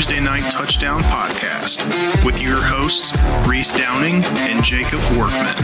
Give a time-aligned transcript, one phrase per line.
[0.00, 1.84] Tuesday Night Touchdown Podcast
[2.24, 3.14] with your hosts,
[3.46, 5.54] Reese Downing and Jacob Workman.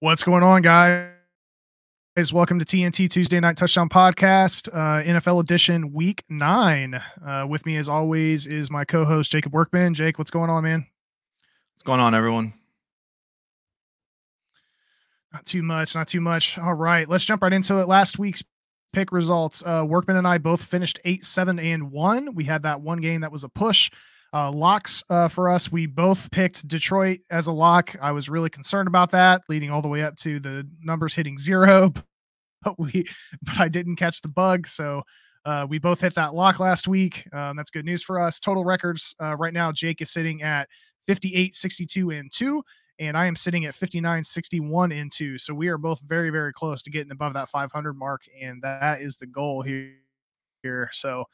[0.00, 1.11] What's going on, guys?
[2.14, 7.00] Welcome to TNT Tuesday Night Touchdown Podcast, uh, NFL edition, week nine.
[7.26, 9.94] Uh, with me, as always, is my co host, Jacob Workman.
[9.94, 10.86] Jake, what's going on, man?
[11.74, 12.52] What's going on, everyone?
[15.32, 16.58] Not too much, not too much.
[16.58, 17.88] All right, let's jump right into it.
[17.88, 18.44] Last week's
[18.92, 22.34] pick results uh, Workman and I both finished 8, 7, and 1.
[22.34, 23.90] We had that one game that was a push.
[24.34, 25.70] Uh, locks uh, for us.
[25.70, 27.94] We both picked Detroit as a lock.
[28.00, 31.38] I was really concerned about that, leading all the way up to the numbers hitting
[31.38, 31.92] zero.
[32.64, 33.04] But we,
[33.42, 34.68] but I didn't catch the bug.
[34.68, 35.02] So
[35.44, 37.26] uh, we both hit that lock last week.
[37.34, 38.38] Um, that's good news for us.
[38.38, 39.72] Total records uh, right now.
[39.72, 40.68] Jake is sitting at
[41.08, 42.62] 58, 62, and two,
[43.00, 45.38] and I am sitting at 59, 61, and two.
[45.38, 49.00] So we are both very, very close to getting above that 500 mark, and that
[49.00, 49.96] is the goal here.
[50.62, 51.24] Here, so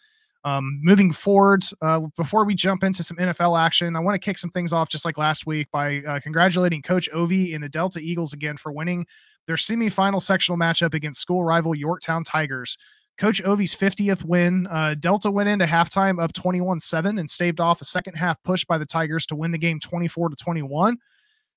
[0.49, 4.39] um, moving forward, uh, before we jump into some NFL action, I want to kick
[4.39, 8.01] some things off just like last week by uh, congratulating Coach Ovi and the Delta
[8.01, 9.07] Eagles again for winning
[9.47, 12.79] their semifinal sectional matchup against school rival Yorktown Tigers.
[13.19, 14.67] Coach Ovi's 50th win.
[14.69, 18.65] Uh, Delta went into halftime up 21 7 and staved off a second half push
[18.65, 20.97] by the Tigers to win the game 24 to 21.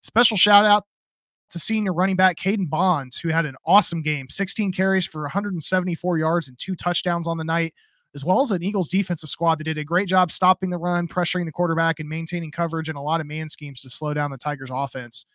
[0.02, 0.84] Special shout out
[1.52, 6.18] to senior running back Caden Bonds, who had an awesome game 16 carries for 174
[6.18, 7.74] yards and two touchdowns on the night
[8.14, 11.08] as well as an Eagles defensive squad that did a great job stopping the run,
[11.08, 14.32] pressuring the quarterback, and maintaining coverage and a lot of man schemes to slow down
[14.32, 15.26] the Tigers' offense.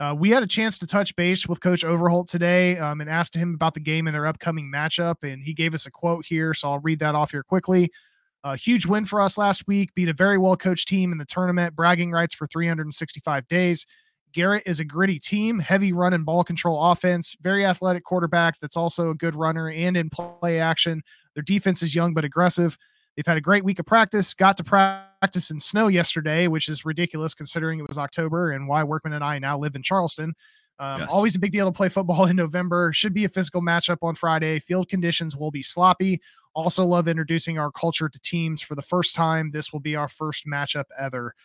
[0.00, 3.34] Uh, we had a chance to touch base with Coach Overholt today um, and asked
[3.34, 5.16] him about the game and their upcoming matchup.
[5.22, 6.54] And he gave us a quote here.
[6.54, 7.90] So I'll read that off here quickly.
[8.44, 11.24] A huge win for us last week, beat a very well coached team in the
[11.24, 13.84] tournament, bragging rights for 365 days.
[14.32, 18.76] Garrett is a gritty team, heavy run and ball control offense, very athletic quarterback that's
[18.76, 21.02] also a good runner and in play action.
[21.38, 22.76] Their defense is young but aggressive.
[23.14, 26.84] They've had a great week of practice, got to practice in snow yesterday, which is
[26.84, 30.34] ridiculous considering it was October and why Workman and I now live in Charleston.
[30.80, 31.10] Um, yes.
[31.12, 32.92] Always a big deal to play football in November.
[32.92, 34.58] Should be a physical matchup on Friday.
[34.58, 36.20] Field conditions will be sloppy.
[36.56, 39.52] Also, love introducing our culture to teams for the first time.
[39.52, 41.36] This will be our first matchup ever.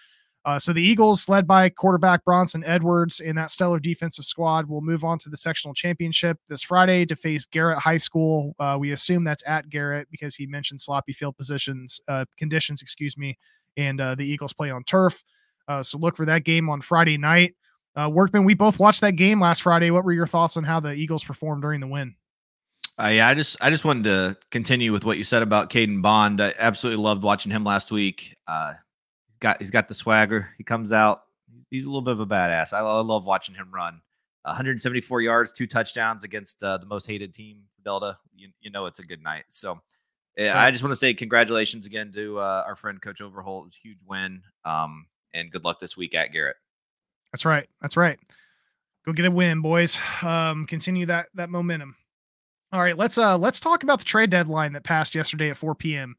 [0.46, 4.82] Uh, so the Eagles, led by quarterback Bronson Edwards in that stellar defensive squad, will
[4.82, 8.54] move on to the sectional championship this Friday to face Garrett High School.
[8.60, 13.18] Uh, we assume that's at Garrett because he mentioned sloppy field positions uh, conditions, excuse
[13.18, 13.38] me,
[13.78, 15.24] and uh, the Eagles play on turf.
[15.70, 17.56] Uh, so look for that game on Friday night.
[17.96, 19.92] Uh, Workman, we both watched that game last Friday.
[19.92, 22.16] What were your thoughts on how the Eagles performed during the win?
[23.00, 26.42] Yeah, I just I just wanted to continue with what you said about Caden Bond.
[26.42, 28.36] I absolutely loved watching him last week.
[29.44, 30.50] Uh, got he's got the swagger.
[30.58, 31.24] He comes out.
[31.52, 32.74] He's, he's a little bit of a badass.
[32.74, 34.02] I, I love watching him run.
[34.44, 38.18] 174 yards, two touchdowns against uh, the most hated team Delta.
[38.36, 39.46] You, you know it's a good night.
[39.50, 39.80] So
[40.38, 43.68] yeah, I just want to say congratulations again to uh, our friend Coach Overholt.
[43.68, 44.42] It's a huge win.
[44.66, 46.58] Um, and good luck this week at Garrett.
[47.32, 47.68] That's right.
[47.82, 48.20] That's right.
[49.06, 50.00] Go get a win, boys.
[50.22, 51.96] Um, continue that that momentum.
[52.72, 55.76] All right, let's uh let's talk about the trade deadline that passed yesterday at 4
[55.76, 56.16] p.m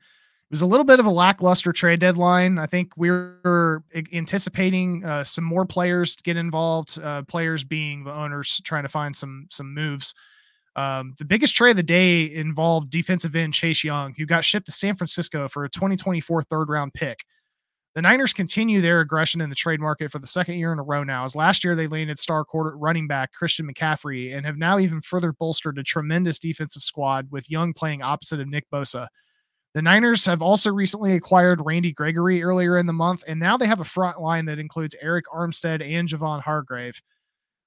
[0.54, 2.60] was a little bit of a lackluster trade deadline.
[2.60, 3.82] I think we are
[4.12, 6.96] anticipating uh, some more players to get involved.
[7.02, 10.14] Uh, players being the owners trying to find some some moves.
[10.76, 14.66] Um, the biggest trade of the day involved defensive end Chase Young, who got shipped
[14.66, 17.24] to San Francisco for a 2024 third round pick.
[17.96, 20.84] The Niners continue their aggression in the trade market for the second year in a
[20.84, 21.24] row now.
[21.24, 25.00] As last year they landed star quarter running back Christian McCaffrey and have now even
[25.00, 29.08] further bolstered a tremendous defensive squad with Young playing opposite of Nick Bosa.
[29.74, 33.66] The Niners have also recently acquired Randy Gregory earlier in the month, and now they
[33.66, 37.02] have a front line that includes Arik Armstead and Javon Hargrave.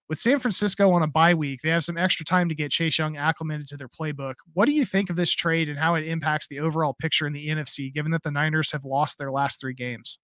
[0.08, 2.98] With San Francisco on a bye week, they have some extra time to get Chase
[2.98, 4.36] Young acclimated to their playbook.
[4.54, 7.34] What do you think of this trade and how it impacts the overall picture in
[7.34, 10.18] the NFC, given that the Niners have lost their last three games?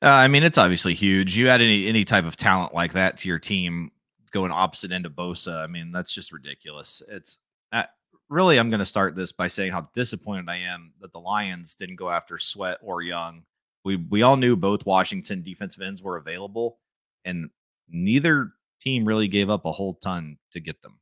[0.00, 1.36] Uh, I mean, it's obviously huge.
[1.36, 3.90] You add any any type of talent like that to your team,
[4.30, 5.60] going opposite end of Bosa.
[5.60, 7.02] I mean, that's just ridiculous.
[7.08, 7.38] It's
[7.72, 7.82] uh,
[8.30, 11.74] really, I'm going to start this by saying how disappointed I am that the Lions
[11.74, 13.42] didn't go after Sweat or Young.
[13.84, 16.78] We we all knew both Washington defensive ends were available,
[17.24, 17.50] and
[17.88, 20.98] neither team really gave up a whole ton to get them.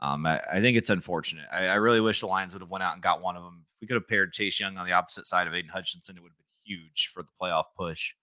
[0.00, 1.46] Um, I, I, think it's unfortunate.
[1.50, 3.64] I, I, really wish the Lions would have went out and got one of them.
[3.64, 6.22] If we could have paired Chase Young on the opposite side of Aidan Hutchinson, it
[6.22, 8.14] would have been huge for the playoff push.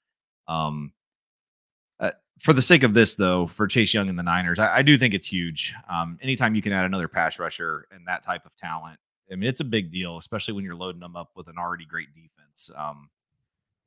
[0.47, 0.93] Um,
[2.39, 4.97] for the sake of this, though, for Chase Young and the Niners, I, I do
[4.97, 5.73] think it's huge.
[5.89, 8.99] Um, anytime you can add another pass rusher and that type of talent,
[9.31, 11.85] I mean, it's a big deal, especially when you're loading them up with an already
[11.85, 12.71] great defense.
[12.75, 13.09] Um,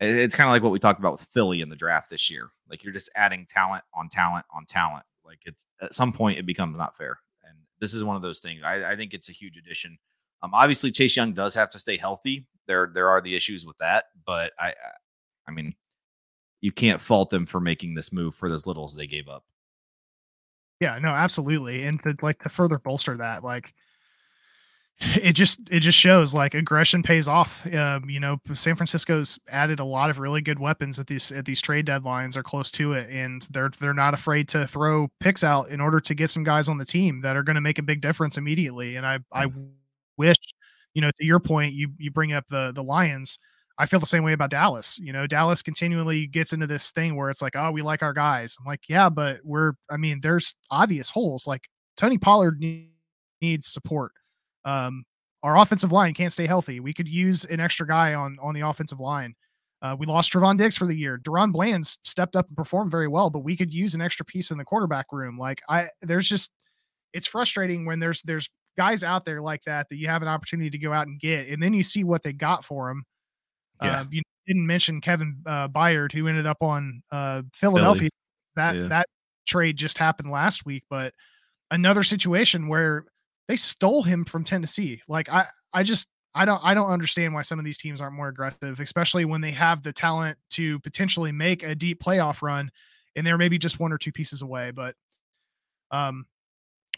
[0.01, 2.51] it's kind of like what we talked about with Philly in the draft this year.
[2.71, 5.05] Like you're just adding talent on talent on talent.
[5.25, 7.19] Like it's at some point it becomes not fair.
[7.49, 8.61] And this is one of those things.
[8.65, 9.97] I, I think it's a huge addition.
[10.43, 12.47] Um, obviously Chase Young does have to stay healthy.
[12.67, 14.75] There there are the issues with that, but I
[15.49, 15.75] I mean
[16.61, 19.45] you can't fault them for making this move for as little as they gave up.
[20.81, 21.85] Yeah, no, absolutely.
[21.85, 23.75] And to, like to further bolster that, like
[24.99, 27.67] it just it just shows like aggression pays off.
[27.75, 31.45] Um, you know, San Francisco's added a lot of really good weapons at these at
[31.45, 35.45] these trade deadlines or close to it, and they're they're not afraid to throw picks
[35.45, 37.79] out in order to get some guys on the team that are going to make
[37.79, 38.97] a big difference immediately.
[38.97, 39.47] And I I
[40.17, 40.39] wish,
[40.95, 43.39] you know, to your point, you you bring up the the Lions.
[43.79, 44.99] I feel the same way about Dallas.
[44.99, 48.15] You know, Dallas continually gets into this thing where it's like, oh, we like our
[48.15, 48.57] guys.
[48.59, 49.73] I'm like, yeah, but we're.
[49.91, 51.47] I mean, there's obvious holes.
[51.47, 52.63] Like Tony Pollard
[53.41, 54.13] needs support
[54.67, 55.05] um,
[55.43, 56.81] our offensive line can't stay healthy.
[56.81, 59.35] We could use an extra guy on on the offensive line.
[59.81, 61.19] Uh, we lost Trevon Diggs for the year.
[61.23, 64.51] DaRon Bland's stepped up and performed very well, but we could use an extra piece
[64.51, 65.39] in the quarterback room.
[65.39, 66.51] Like I, there's just,
[67.13, 70.71] it's frustrating when there's there's guys out there like that that you have an opportunity
[70.71, 73.05] to go out and get, and then you see what they got for him.
[73.83, 74.01] Yeah.
[74.01, 78.09] Uh, you didn't mention Kevin uh, Byard, who ended up on uh, Philadelphia.
[78.09, 78.11] Philly.
[78.57, 78.89] That yeah.
[78.89, 79.07] that
[79.47, 81.13] trade just happened last week, but
[81.71, 83.05] another situation where
[83.49, 85.03] they stole him from Tennessee.
[85.09, 88.17] Like I I just I don't I don't understand why some of these teams aren't
[88.17, 92.71] more aggressive, especially when they have the talent to potentially make a deep playoff run
[93.15, 94.71] and they're maybe just one or two pieces away.
[94.71, 94.95] But
[95.91, 96.27] um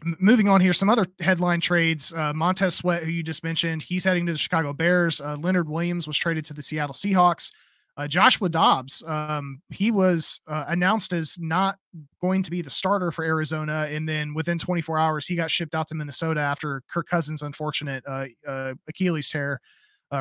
[0.02, 2.12] moving on here, some other headline trades.
[2.12, 5.20] Uh, Montez Sweat, who you just mentioned, he's heading to the Chicago Bears.
[5.20, 7.50] Uh, Leonard Williams was traded to the Seattle Seahawks.
[7.96, 11.78] Uh, Joshua Dobbs, um, he was uh, announced as not
[12.20, 15.74] going to be the starter for Arizona, and then within 24 hours, he got shipped
[15.74, 19.60] out to Minnesota after Kirk Cousins' unfortunate uh, uh Achilles tear.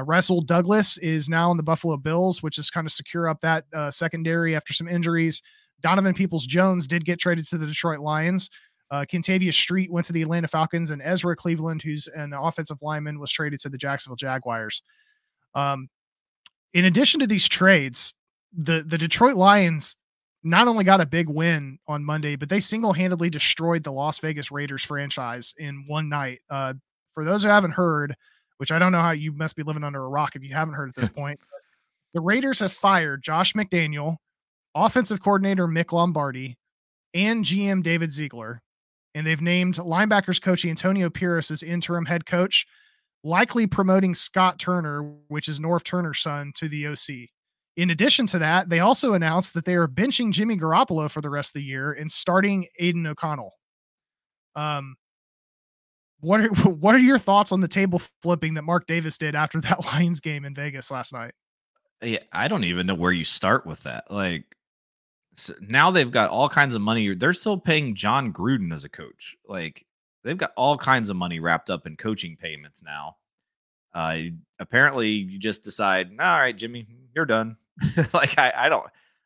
[0.03, 3.63] Rasul Douglas is now in the Buffalo Bills, which is kind of secure up that
[3.93, 5.41] secondary after some injuries.
[5.81, 8.49] Donovan Peoples Jones did get traded to the Detroit Lions.
[8.89, 9.05] Uh,
[9.51, 13.59] Street went to the Atlanta Falcons, and Ezra Cleveland, who's an offensive lineman, was traded
[13.61, 14.81] to the Jacksonville Jaguars.
[15.55, 15.89] Um,
[16.73, 18.13] in addition to these trades,
[18.53, 19.97] the the Detroit Lions
[20.43, 24.19] not only got a big win on Monday, but they single handedly destroyed the Las
[24.19, 26.39] Vegas Raiders franchise in one night.
[26.49, 26.73] Uh,
[27.13, 28.15] for those who haven't heard,
[28.57, 30.75] which I don't know how you must be living under a rock if you haven't
[30.75, 31.39] heard at this point,
[32.13, 34.17] the Raiders have fired Josh McDaniel,
[34.75, 36.57] offensive coordinator Mick Lombardi,
[37.13, 38.61] and GM David Ziegler,
[39.15, 42.65] and they've named linebackers coach Antonio Pierce as interim head coach
[43.23, 47.29] likely promoting Scott Turner, which is Norv Turner's son, to the OC.
[47.75, 51.29] In addition to that, they also announced that they are benching Jimmy Garoppolo for the
[51.29, 53.53] rest of the year and starting Aidan O'Connell.
[54.55, 54.95] Um,
[56.19, 59.61] what are what are your thoughts on the table flipping that Mark Davis did after
[59.61, 61.33] that Lions game in Vegas last night?
[62.01, 64.09] Yeah, I don't even know where you start with that.
[64.09, 64.45] Like
[65.37, 67.13] so now they've got all kinds of money.
[67.13, 69.35] They're still paying Jon Gruden as a coach.
[69.47, 69.85] Like
[70.23, 73.17] they've got all kinds of money wrapped up in coaching payments now.
[73.93, 74.17] Uh,
[74.59, 77.55] apparently, you just decide, all right, Jimmy, you're done.
[78.13, 78.85] like I, I don't,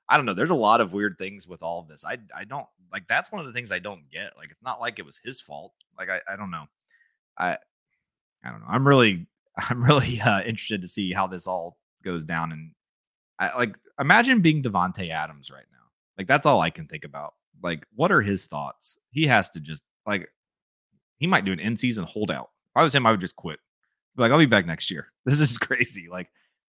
[0.10, 0.34] I don't know.
[0.34, 2.06] There's a lot of weird things with all of this.
[2.06, 3.08] I, I don't like.
[3.08, 4.36] That's one of the things I don't get.
[4.38, 5.74] Like it's not like it was his fault.
[5.98, 6.66] Like I, I don't know.
[7.38, 7.58] I,
[8.44, 8.68] I don't know.
[8.70, 12.52] I'm really, I'm really uh, interested to see how this all goes down.
[12.52, 12.72] And
[13.40, 15.71] I like imagine being Davante Adams right now.
[16.18, 17.34] Like that's all I can think about.
[17.64, 18.98] Like, what are his thoughts?
[19.12, 20.30] He has to just like
[21.18, 22.50] he might do an in season holdout.
[22.74, 23.60] If I was him, I would just quit.
[24.16, 25.08] Be like, I'll be back next year.
[25.26, 26.08] This is crazy.
[26.10, 26.30] Like,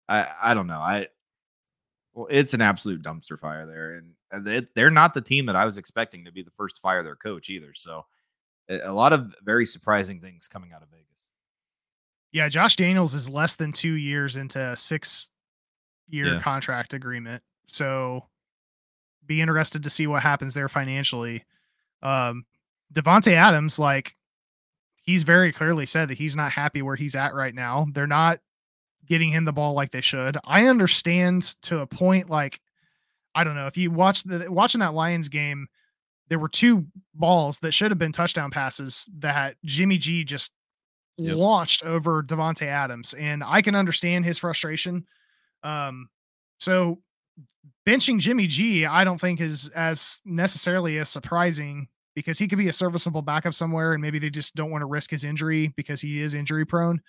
[0.09, 0.79] I I don't know.
[0.79, 1.07] I
[2.13, 5.65] well, it's an absolute dumpster fire there, and they, they're not the team that I
[5.65, 7.73] was expecting to be the first to fire their coach either.
[7.73, 8.05] So,
[8.69, 11.31] a lot of very surprising things coming out of Vegas.
[12.31, 15.29] Yeah, Josh Daniels is less than two years into a six
[16.07, 16.39] year yeah.
[16.39, 17.41] contract agreement.
[17.67, 18.27] So,
[19.25, 21.43] be interested to see what happens there financially.
[22.01, 22.45] Um,
[22.93, 24.15] Davante Adams, like
[25.01, 27.87] he's very clearly said that he's not happy where he's at right now.
[27.91, 28.39] They're not
[29.05, 30.37] getting him the ball like they should.
[30.45, 32.61] I understand to a point like
[33.35, 35.67] I don't know if you watch the watching that Lions game,
[36.29, 40.51] there were two balls that should have been touchdown passes that Jimmy G just
[41.17, 41.35] yep.
[41.35, 45.05] launched over Davante Adams, and I can understand his frustration.
[45.63, 46.09] Um,
[46.59, 46.99] so
[47.87, 52.67] benching Jimmy G, I don't think is as necessarily as surprising because he could be
[52.67, 56.01] a serviceable backup somewhere and maybe they just don't want to risk his injury because
[56.01, 57.01] he is injury prone.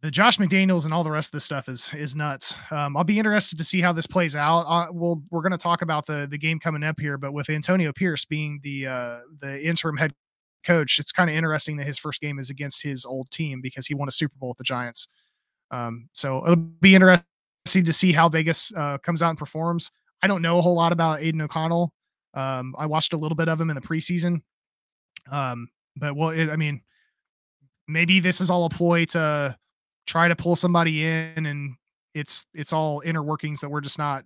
[0.00, 2.56] The Josh McDaniels and all the rest of this stuff is is nuts.
[2.72, 4.62] Um, I'll be interested to see how this plays out.
[4.62, 7.48] Uh, we'll we're going to talk about the the game coming up here, but with
[7.48, 10.12] Antonio Pierce being the uh, the interim head
[10.64, 13.86] coach, it's kind of interesting that his first game is against his old team because
[13.86, 15.06] he won a Super Bowl with the Giants.
[15.70, 17.24] Um, so it'll be interesting
[17.64, 19.90] to see how Vegas uh, comes out and performs.
[20.22, 21.92] I don't know a whole lot about Aidan O'Connell.
[22.34, 24.42] Um, I watched a little bit of him in the preseason.
[25.30, 26.80] Um, but well, it, I mean,
[27.88, 29.56] maybe this is all a ploy to
[30.06, 31.74] try to pull somebody in and
[32.14, 34.24] it's it's all inner workings that we're just not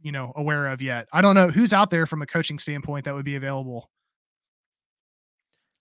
[0.00, 1.08] you know aware of yet.
[1.12, 3.90] I don't know who's out there from a coaching standpoint that would be available.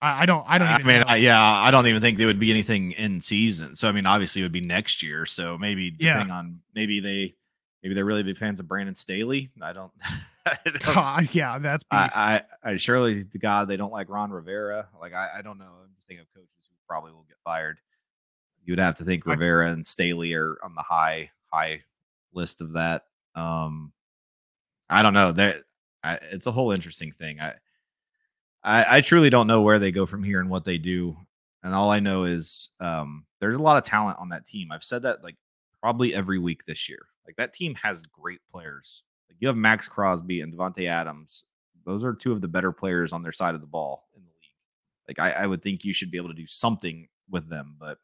[0.03, 0.43] I, I don't.
[0.47, 0.67] I don't.
[0.67, 3.73] I mean, I, yeah, I don't even think there would be anything in season.
[3.75, 5.25] So I mean, obviously, it would be next year.
[5.25, 6.35] So maybe depending yeah.
[6.35, 7.35] on maybe they
[7.81, 9.49] maybe they're really big fans of Brandon Staley.
[9.61, 9.91] I don't.
[10.45, 11.85] I don't uh, yeah, that's.
[11.89, 14.89] I, I, I surely to God they don't like Ron Rivera.
[14.99, 15.71] Like I, I don't know.
[15.81, 17.79] I'm just thinking of coaches who probably will get fired.
[18.65, 21.81] You would have to think Rivera and Staley are on the high high
[22.33, 23.03] list of that.
[23.35, 23.93] Um,
[24.89, 25.31] I don't know.
[25.31, 25.61] That
[26.03, 27.39] it's a whole interesting thing.
[27.39, 27.53] I,
[28.63, 31.17] I, I truly don't know where they go from here and what they do.
[31.63, 34.71] And all I know is um, there's a lot of talent on that team.
[34.71, 35.35] I've said that like
[35.81, 37.05] probably every week this year.
[37.25, 39.03] Like that team has great players.
[39.29, 41.45] Like you have Maxx Crosby and Davante Adams.
[41.85, 44.29] Those are two of the better players on their side of the ball in the
[44.29, 45.17] league.
[45.17, 47.97] Like I, I would think you should be able to do something with them, but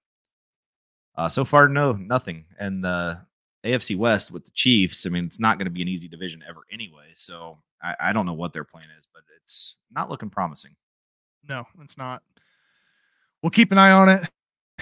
[1.16, 2.46] uh, so far, no, nothing.
[2.58, 3.20] And the
[3.66, 6.44] AFC West with the Chiefs, I mean, it's not going to be an easy division
[6.48, 7.12] ever anyway.
[7.16, 10.76] So I, I don't know what their plan is, but it's not looking promising.
[11.48, 12.22] No, it's not.
[13.42, 14.30] We'll keep an eye on it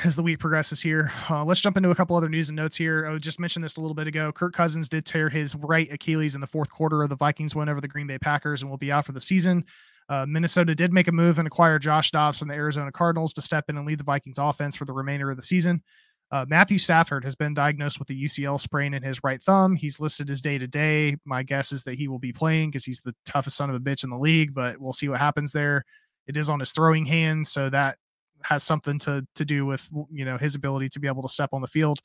[0.03, 1.11] as the week progresses here.
[1.29, 3.07] Uh, let's jump into a couple other news and notes here.
[3.07, 4.31] I just mentioned this a little bit ago.
[4.31, 7.69] Kirk Cousins did tear his right Achilles in the fourth quarter of the Vikings win
[7.69, 9.63] over the Green Bay Packers and will be out for the season.
[10.09, 13.41] Uh, Minnesota did make a move and acquire Josh Dobbs from the Arizona Cardinals to
[13.41, 15.83] step in and lead the Vikings offense for the remainder of the season.
[16.29, 19.75] Uh, Matthew Stafford has been diagnosed with a UCL sprain in his right thumb.
[19.75, 21.15] He's listed as day to day.
[21.23, 23.79] My guess is that he will be playing because he's the toughest son of a
[23.79, 25.85] bitch in the league, but we'll see what happens there.
[26.27, 27.97] It is on his throwing hand, so that
[28.43, 31.51] has something to to do with you know his ability to be able to step
[31.53, 31.99] on the field.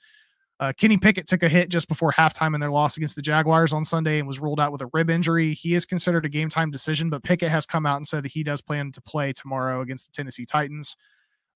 [0.60, 3.72] Uh, Kenny Pickett took a hit just before halftime in their loss against the Jaguars
[3.72, 5.54] on Sunday and was ruled out with a rib injury.
[5.54, 8.30] He is considered a game time decision, but Pickett has come out and said that
[8.30, 10.96] he does plan to play tomorrow against the Tennessee Titans.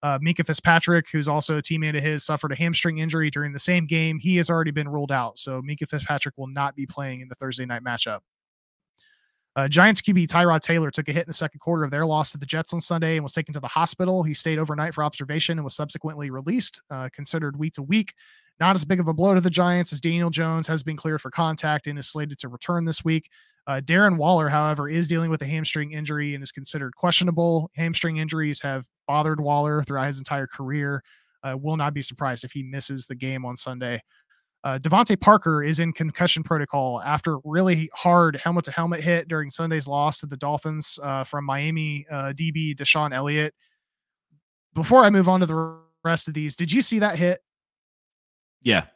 [0.02, 3.86] Uh, Fitzpatrick, who's also a teammate of his, suffered a hamstring injury during the same
[3.86, 4.18] game.
[4.18, 7.34] He has already been ruled out, so Minkah Fitzpatrick will not be playing in the
[7.34, 8.20] Thursday night matchup.
[9.56, 12.30] Uh, Giants QB Tyrod Taylor took a hit in the second quarter of their loss
[12.32, 14.22] to the Jets on Sunday and was taken to the hospital.
[14.22, 18.12] He stayed overnight for observation and was subsequently released, uh, considered week to week.
[18.58, 21.20] Not as big of a blow to the Giants as Daniel Jones has been cleared
[21.20, 23.28] for contact and is slated to return this week.
[23.66, 27.68] Uh, Darren Waller, however, is dealing with a hamstring injury and is considered questionable.
[27.74, 31.02] Hamstring injuries have bothered Waller throughout his entire career.
[31.42, 34.00] Uh, will not be surprised if he misses the game on Sunday.
[34.64, 34.78] Uh,
[35.20, 40.18] Parker is in concussion protocol after really hard helmet to helmet hit during Sunday's loss
[40.18, 43.54] to the Dolphins uh, from Miami uh, DB DeShon Elliott.
[44.74, 47.38] Before I move on to the rest of these, did you see that hit?
[48.66, 48.86] Yeah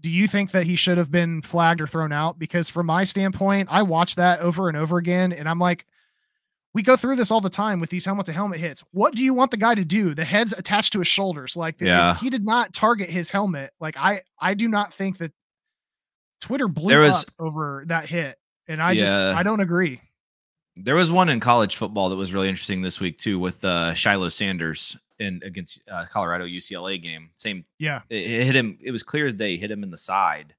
[0.00, 2.38] do you think that he should have been flagged or thrown out?
[2.38, 5.86] Because from my standpoint, I watch that over and over again, and I'm like,
[6.74, 8.84] we go through this all the time with these helmet to helmet hits.
[8.92, 10.14] What do you want the guy to do?
[10.14, 11.56] The head's attached to his shoulders.
[11.56, 12.16] Like yeah.
[12.18, 13.72] he did not target his helmet.
[13.80, 15.32] Like I, I do not think that
[16.40, 18.36] Twitter blew there was, up over that hit,
[18.68, 19.00] and I yeah.
[19.00, 20.00] just I don't agree.
[20.76, 23.94] There was one in college football that was really interesting this week too, with uh,
[23.94, 27.30] Shilo Sanders in against uh, Colorado UCLA game.
[27.34, 27.64] Same.
[27.78, 28.02] Yeah.
[28.08, 28.78] It, it, hit him.
[28.80, 29.56] It was clear as day.
[29.56, 30.54] Hit him in the side,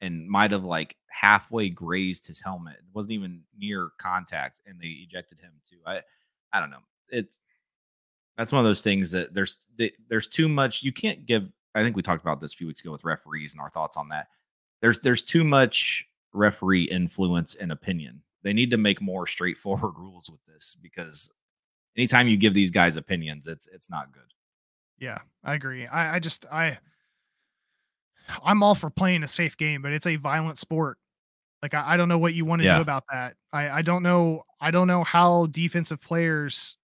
[0.00, 2.76] and might have like halfway grazed his helmet.
[2.78, 5.78] It wasn't even near contact, and they ejected him too.
[5.86, 6.00] I,
[6.52, 6.78] I don't know.
[7.10, 7.40] It's
[8.36, 9.58] that's one of those things that there's
[10.08, 10.82] there's too much.
[10.82, 11.48] You can't give.
[11.74, 13.96] I think we talked about this a few weeks ago with referees and our thoughts
[13.96, 14.28] on that.
[14.80, 18.22] There's there's too much referee influence and opinion.
[18.42, 21.32] They need to make more straightforward rules with this because
[21.96, 24.22] anytime you give these guys opinions, it's it's not good.
[24.98, 25.86] Yeah, I agree.
[25.86, 26.78] I, I just I
[28.44, 30.98] I'm all for playing a safe game, but it's a violent sport.
[31.62, 32.76] Like I, I don't know what you want to yeah.
[32.76, 33.34] do about that.
[33.52, 36.76] I, I don't know I don't know how defensive players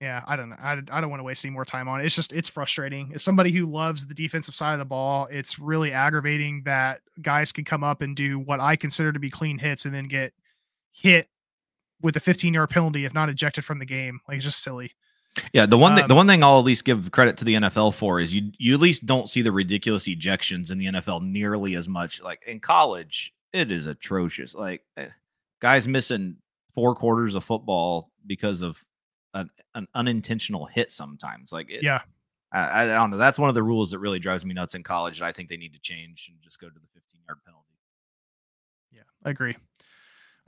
[0.00, 0.56] yeah, I don't know.
[0.60, 2.06] I, I don't want to waste any more time on it.
[2.06, 3.12] It's just it's frustrating.
[3.14, 7.50] As somebody who loves the defensive side of the ball, it's really aggravating that guys
[7.50, 10.34] can come up and do what I consider to be clean hits and then get
[10.92, 11.28] hit
[12.02, 14.20] with a 15 yard penalty if not ejected from the game.
[14.28, 14.92] Like it's just silly.
[15.52, 17.54] Yeah, the one um, thing, the one thing I'll at least give credit to the
[17.54, 21.22] NFL for is you you at least don't see the ridiculous ejections in the NFL
[21.22, 22.22] nearly as much.
[22.22, 24.54] Like in college, it is atrocious.
[24.54, 25.08] Like eh,
[25.60, 26.36] guys missing
[26.74, 28.82] four quarters of football because of
[29.34, 30.90] an, an unintentional hit.
[30.90, 32.02] Sometimes, like it, yeah,
[32.52, 33.18] I, I, don't know.
[33.18, 35.18] That's one of the rules that really drives me nuts in college.
[35.18, 37.74] That I think they need to change and just go to the 15 yard penalty.
[38.92, 39.56] Yeah, I agree.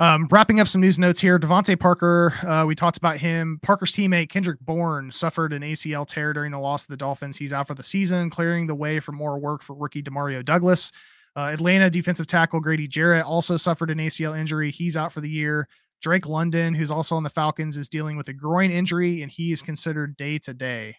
[0.00, 1.40] Um, wrapping up some news notes here.
[1.40, 3.59] DeVante Parker, uh, we talked about him.
[3.62, 7.37] Parker's teammate Kendrick Bourne suffered an ACL tear during the loss of the Dolphins.
[7.37, 10.93] He's out for the season, clearing the way for more work for rookie Demario Douglas.
[11.35, 14.71] Uh, Atlanta defensive tackle Grady Jarrett also suffered an ACL injury.
[14.71, 15.69] He's out for the year.
[16.00, 19.50] Drake London, who's also on the Falcons, is dealing with a groin injury and he
[19.50, 20.97] is considered day to day.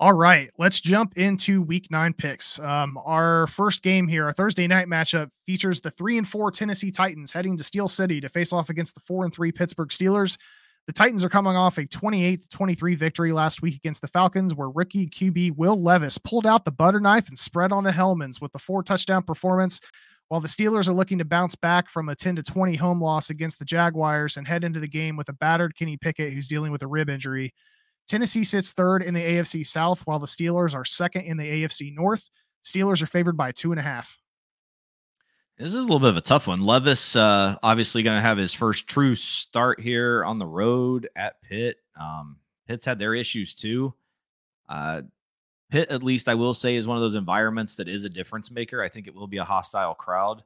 [0.00, 2.58] All right, let's jump into week nine picks.
[2.58, 6.90] Um, our first game here, our Thursday night matchup, features the three and four Tennessee
[6.90, 10.36] Titans heading to Steel City to face off against the four and three Pittsburgh Steelers.
[10.88, 14.68] The Titans are coming off a 28 23 victory last week against the Falcons, where
[14.68, 18.52] rookie QB Will Levis pulled out the butter knife and spread on the Hellmann's with
[18.52, 19.80] the four touchdown performance,
[20.26, 23.60] while the Steelers are looking to bounce back from a 10 20 home loss against
[23.60, 26.82] the Jaguars and head into the game with a battered Kenny Pickett who's dealing with
[26.82, 27.54] a rib injury.
[28.06, 31.94] Tennessee sits third in the AFC South, while the Steelers are second in the AFC
[31.94, 32.30] North.
[32.62, 34.18] Steelers are favored by two and a half.
[35.58, 36.62] This is a little bit of a tough one.
[36.62, 41.40] Levis, uh, obviously, going to have his first true start here on the road at
[41.42, 41.76] Pitt.
[41.98, 43.94] Um, Pitt's had their issues too.
[44.68, 45.02] Uh,
[45.70, 48.50] Pitt, at least, I will say, is one of those environments that is a difference
[48.50, 48.82] maker.
[48.82, 50.42] I think it will be a hostile crowd.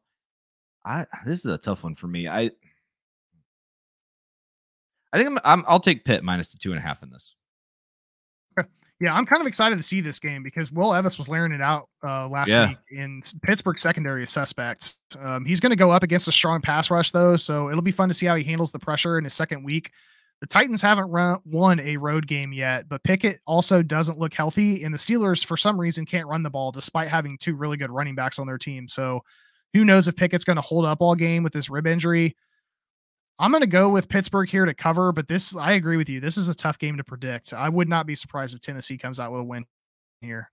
[0.85, 2.29] I this is a tough one for me.
[2.29, 2.51] I
[5.13, 7.35] I think I'm, I'm I'll take Pitt minus the two and a half in this.
[9.01, 11.61] Yeah, I'm kind of excited to see this game because Will Levis was layering it
[11.61, 12.71] out uh, last yeah.
[12.71, 14.99] week in Pittsburgh secondary suspects.
[15.21, 17.93] Um, he's going to go up against a strong pass rush though, so it'll be
[17.93, 19.93] fun to see how he handles the pressure in his second week.
[20.41, 24.83] The Titans haven't run, won a road game yet, but Pickett also doesn't look healthy,
[24.85, 27.91] and the Steelers for some reason can't run the ball despite having two really good
[27.91, 28.89] running backs on their team.
[28.89, 29.23] So
[29.75, 32.37] who knows if Pickett's going to hold up all game with this rib injury?
[33.39, 36.19] I'm going to go with Pittsburgh here to cover, but this, I agree with you.
[36.19, 37.53] This is a tough game to predict.
[37.53, 39.65] I would not be surprised if Tennessee comes out with a win
[40.21, 40.51] here.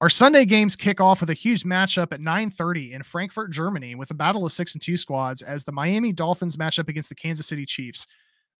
[0.00, 4.10] Our Sunday games kick off with a huge matchup at 9:30 in Frankfurt, Germany, with
[4.10, 7.14] a battle of six and two squads as the Miami Dolphins match up against the
[7.14, 8.06] Kansas City Chiefs.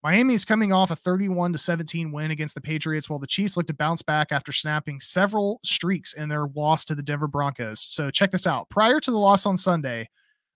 [0.03, 3.57] Miami is coming off a 31 to 17 win against the Patriots, while the Chiefs
[3.57, 7.81] look to bounce back after snapping several streaks in their loss to the Denver Broncos.
[7.81, 8.71] So check this out.
[8.71, 10.09] Prior to the loss on Sunday,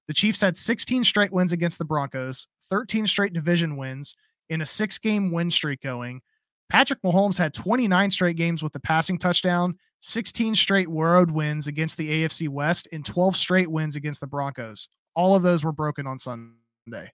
[0.09, 4.17] the Chiefs had 16 straight wins against the Broncos, 13 straight division wins
[4.49, 6.21] in a six game win streak going.
[6.71, 11.97] Patrick Mahomes had 29 straight games with the passing touchdown, 16 straight road wins against
[11.97, 14.89] the AFC West, and 12 straight wins against the Broncos.
[15.15, 17.13] All of those were broken on Sunday.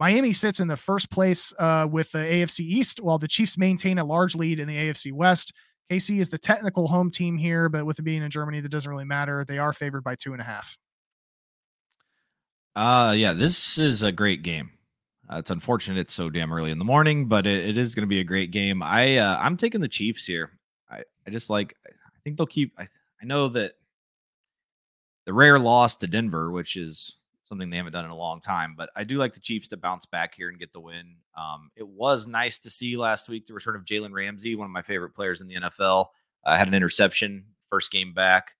[0.00, 3.98] Miami sits in the first place uh, with the AFC East, while the Chiefs maintain
[3.98, 5.52] a large lead in the AFC West.
[5.90, 8.90] KC is the technical home team here, but with it being in Germany, that doesn't
[8.90, 9.44] really matter.
[9.44, 10.76] They are favored by two and a half.
[12.76, 14.70] Uh yeah, this is a great game.
[15.32, 18.02] Uh, it's unfortunate it's so damn early in the morning, but it, it is going
[18.02, 18.82] to be a great game.
[18.82, 20.58] I uh, I'm taking the Chiefs here.
[20.90, 22.72] I, I just like I think they'll keep.
[22.78, 22.82] I,
[23.22, 23.72] I know that
[25.24, 28.74] the rare loss to Denver, which is something they haven't done in a long time,
[28.76, 31.16] but I do like the Chiefs to bounce back here and get the win.
[31.36, 34.70] Um, it was nice to see last week the return of Jalen Ramsey, one of
[34.70, 36.06] my favorite players in the NFL.
[36.44, 38.52] I uh, had an interception first game back.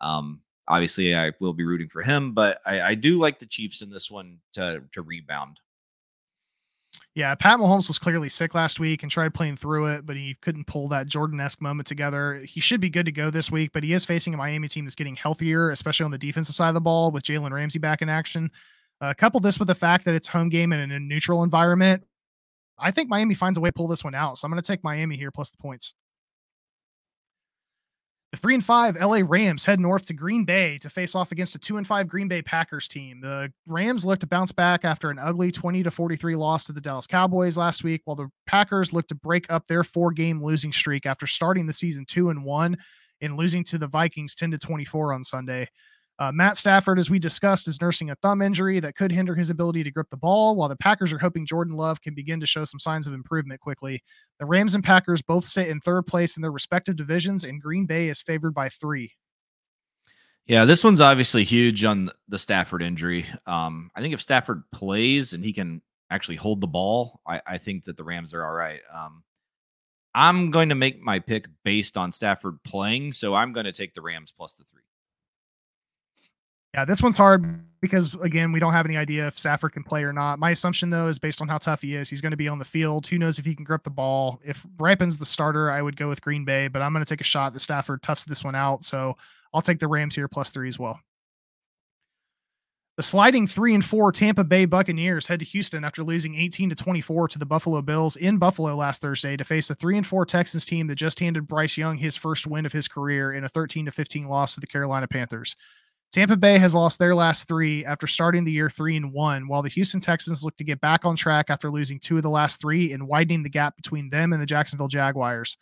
[0.00, 0.40] Um,
[0.70, 3.90] obviously I will be rooting for him, but I, I do like the Chiefs in
[3.90, 5.60] this one to to rebound.
[7.14, 10.36] Yeah, Pat Mahomes was clearly sick last week and tried playing through it, but he
[10.40, 12.36] couldn't pull that Jordan-esque moment together.
[12.36, 14.84] He should be good to go this week, but he is facing a Miami team
[14.84, 18.00] that's getting healthier, especially on the defensive side of the ball with Jalen Ramsey back
[18.00, 18.48] in action.
[19.00, 22.04] Uh, couple this with the fact that it's home game and in a neutral environment.
[22.78, 24.38] I think Miami finds a way to pull this one out.
[24.38, 25.94] So I'm going to take Miami here plus the points.
[28.32, 31.56] The three and five LA Rams head north to Green Bay to face off against
[31.56, 33.20] a two and five Green Bay Packers team.
[33.20, 36.80] The Rams look to bounce back after an ugly 20 to 43 loss to the
[36.80, 40.70] Dallas Cowboys last week, while the Packers look to break up their four game losing
[40.70, 42.76] streak after starting the season two and one
[43.20, 45.68] and losing to the Vikings 10 to 24 on Sunday.
[46.20, 49.48] Uh, Matt Stafford, as we discussed, is nursing a thumb injury that could hinder his
[49.48, 52.46] ability to grip the ball, while the Packers are hoping Jordan Love can begin to
[52.46, 54.02] show some signs of improvement quickly.
[54.38, 57.86] The Rams and Packers both sit in third place in their respective divisions, and Green
[57.86, 59.14] Bay is favored by three.
[60.46, 63.24] Yeah, this one's obviously huge on the Stafford injury.
[63.46, 65.80] Um, I think if Stafford plays and he can
[66.10, 68.80] actually hold the ball, I, I think that the Rams are all right.
[68.94, 69.22] Um,
[70.14, 73.94] I'm going to make my pick based on Stafford playing, so I'm going to take
[73.94, 74.82] the Rams plus the three.
[76.74, 80.04] Yeah, this one's hard because again, we don't have any idea if Stafford can play
[80.04, 80.38] or not.
[80.38, 82.58] My assumption though is based on how tough he is, he's going to be on
[82.58, 83.06] the field.
[83.06, 84.40] Who knows if he can grip the ball?
[84.44, 87.20] If Rypien's the starter, I would go with Green Bay, but I'm going to take
[87.20, 88.84] a shot that Stafford toughs this one out.
[88.84, 89.16] So
[89.52, 91.00] I'll take the Rams here plus three as well.
[92.96, 96.76] The sliding three and four Tampa Bay Buccaneers head to Houston after losing 18 to
[96.76, 100.26] 24 to the Buffalo Bills in Buffalo last Thursday to face a three and four
[100.26, 103.48] Texans team that just handed Bryce Young his first win of his career in a
[103.48, 105.56] 13 to 15 loss to the Carolina Panthers.
[106.10, 109.62] Tampa Bay has lost their last three after starting the year three and one, while
[109.62, 112.60] the Houston Texans look to get back on track after losing two of the last
[112.60, 115.56] three and widening the gap between them and the Jacksonville Jaguars.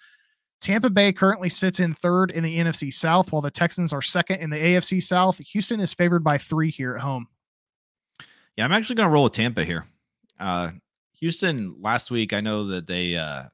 [0.60, 4.40] Tampa Bay currently sits in third in the NFC South, while the Texans are second
[4.40, 5.38] in the AFC South.
[5.38, 7.26] Houston is favored by three here at home.
[8.56, 9.84] Yeah, I'm actually going to roll with Tampa here.
[10.40, 10.70] Uh,
[11.20, 13.44] Houston last week, I know that they uh,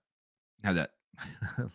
[0.63, 0.91] had that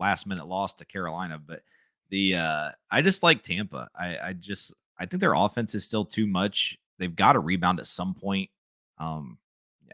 [0.00, 1.62] last minute loss to Carolina, but
[2.10, 3.88] the uh, I just like Tampa.
[3.96, 6.76] I, I just I think their offense is still too much.
[6.98, 8.50] They've got to rebound at some point.
[8.98, 9.38] Um,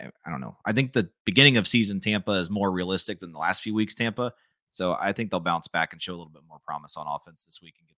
[0.00, 0.56] I don't know.
[0.64, 3.94] I think the beginning of season Tampa is more realistic than the last few weeks
[3.94, 4.32] Tampa.
[4.70, 7.46] So I think they'll bounce back and show a little bit more promise on offense
[7.46, 7.95] this week and get.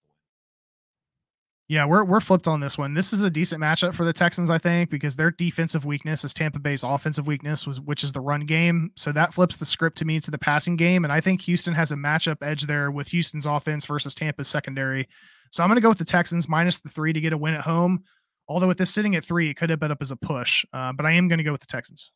[1.69, 2.93] Yeah, we're we're flipped on this one.
[2.93, 6.33] This is a decent matchup for the Texans, I think, because their defensive weakness is
[6.33, 8.91] Tampa Bay's offensive weakness, was which is the run game.
[8.95, 11.73] So that flips the script to me to the passing game, and I think Houston
[11.73, 15.09] has a matchup edge there with Houston's offense versus Tampa's secondary.
[15.51, 17.53] So I'm going to go with the Texans minus the three to get a win
[17.53, 18.03] at home.
[18.47, 20.93] Although with this sitting at three, it could have been up as a push, uh,
[20.93, 22.13] but I am going to go with the Texans.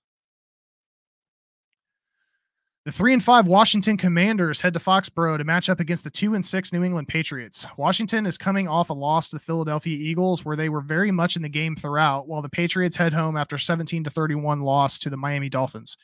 [2.84, 6.34] The three and five Washington Commanders head to Foxborough to match up against the two
[6.34, 7.68] and six New England Patriots.
[7.78, 11.36] Washington is coming off a loss to the Philadelphia Eagles, where they were very much
[11.36, 15.12] in the game throughout, while the Patriots head home after 17 to 31 loss to
[15.12, 15.96] the Miami Dolphins.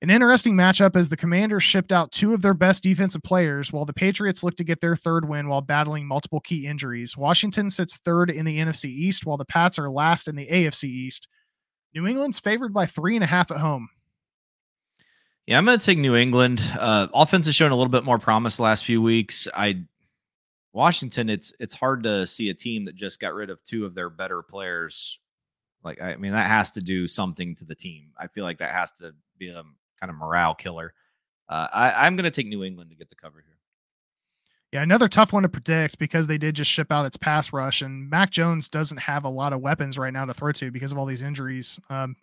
[0.00, 3.84] An interesting matchup as the Commanders shipped out two of their best defensive players, while
[3.84, 7.14] the Patriots look to get their third win while battling multiple key injuries.
[7.14, 10.84] Washington sits third in the NFC East, while the Pats are last in the AFC
[10.84, 11.28] East.
[11.94, 13.90] New England's favored by three and a half at home.
[15.50, 16.62] Yeah, I'm going to take New England.
[16.78, 19.48] Uh, offense has shown a little bit more promise the last few weeks.
[19.52, 19.82] I
[20.72, 23.96] Washington, it's it's hard to see a team that just got rid of two of
[23.96, 25.18] their better players.
[25.82, 28.12] Like I mean, that has to do something to the team.
[28.16, 29.64] I feel like that has to be a
[29.98, 30.94] kind of morale killer.
[31.48, 33.58] Uh, I, I'm going to take New England to get the cover here.
[34.70, 37.82] Yeah, another tough one to predict because they did just ship out its pass rush,
[37.82, 40.92] and Mac Jones doesn't have a lot of weapons right now to throw to because
[40.92, 41.80] of all these injuries.
[41.90, 42.14] Um,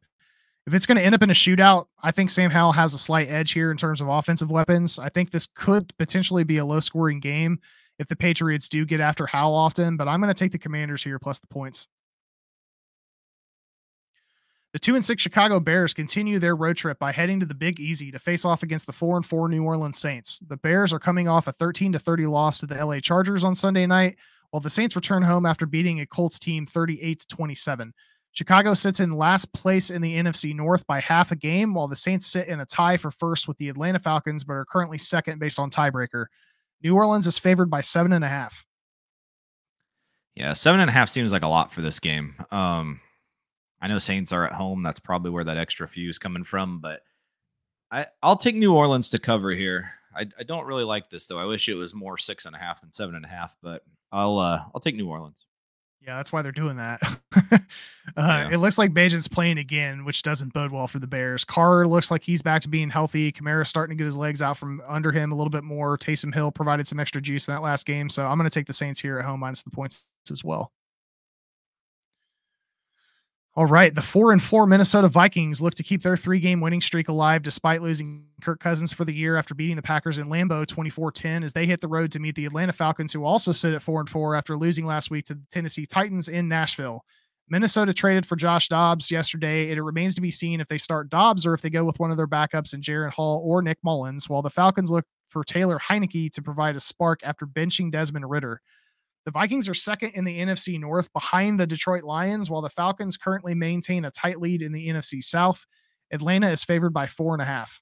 [0.67, 2.97] if it's going to end up in a shootout, I think Sam Howell has a
[2.97, 4.99] slight edge here in terms of offensive weapons.
[4.99, 7.60] I think this could potentially be a low scoring game
[7.99, 11.01] if the Patriots do get after Howell often, but I'm going to take the Commanders
[11.01, 11.88] here plus the points.
[14.73, 17.80] The two and six Chicago Bears continue their road trip by heading to the Big
[17.80, 20.39] Easy to face off against the four and four New Orleans Saints.
[20.49, 23.56] The Bears are coming off a 13 to 30 loss to the LA Chargers on
[23.56, 24.17] Sunday night,
[24.51, 27.93] while the Saints return home after beating a Colts team 38 to 27.
[28.38, 31.95] Chicago sits in last place in the NFC North by half a game, while the
[31.95, 35.39] Saints sit in a tie for first with the Atlanta Falcons, but are currently second
[35.39, 36.28] based on tiebreaker.
[36.84, 38.63] New Orleans is favored by seven and a half.
[40.36, 42.36] Yeah, seven and a half seems like a lot for this game.
[42.52, 43.02] Um,
[43.82, 44.84] I know Saints are at home.
[44.84, 47.02] That's probably where that extra few is coming from, but
[47.89, 49.89] I, I'll take New Orleans to cover here.
[50.15, 51.39] I, I don't really like this though.
[51.39, 53.82] I wish it was more six and a half than seven and a half, but
[54.12, 55.47] I'll uh, I'll take New Orleans.
[56.01, 56.99] Yeah, that's why they're doing that.
[57.36, 57.57] uh,
[58.17, 58.49] yeah.
[58.51, 61.43] It looks like Bagent's playing again, which doesn't bode well for the Bears.
[61.43, 63.31] Carr looks like he's back to being healthy.
[63.31, 65.97] Kamara's starting to get his legs out from under him a little bit more.
[65.97, 68.10] Taysom Hill provided some extra juice in that last game.
[68.10, 70.71] So I'm going to take the Saints here at home minus the points as well.
[73.58, 76.80] All right, the four and four Minnesota Vikings look to keep their three game winning
[76.80, 80.63] streak alive despite losing Kirk Cousins for the year after beating the Packers in Lambeau
[80.67, 83.74] 24 10 as they hit the road to meet the Atlanta Falcons, who also sit
[83.74, 87.04] at four and four after losing last week to the Tennessee Titans in Nashville.
[87.50, 91.10] Minnesota traded for Josh Dobbs yesterday, and it remains to be seen if they start
[91.10, 93.80] Dobbs or if they go with one of their backups in Jaren Hall or Nick
[93.84, 98.30] Mullens, while the Falcons look for Taylor Heinicke to provide a spark after benching Desmond
[98.30, 98.62] Ridder.
[99.27, 103.17] The Vikings are second in the NFC North behind the Detroit Lions, while the Falcons
[103.17, 105.65] currently maintain a tight lead in the NFC South.
[106.13, 107.81] Atlanta is favored by four and a half.